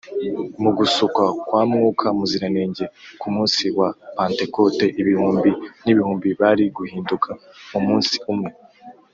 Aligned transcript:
Mu 0.63 0.71
gusukwa 0.77 1.23
kwa 1.47 1.61
Mwuka 1.69 2.05
Muziranenge 2.17 2.85
ku 3.19 3.27
munsi 3.35 3.63
wa 3.77 3.89
Pantekote, 4.17 4.85
ibihumbi 5.01 5.51
n’ibihumbi 5.83 6.29
bari 6.41 6.63
guhinduka 6.77 7.29
mu 7.71 7.79
munsi 7.87 8.15
umwe 8.33 8.51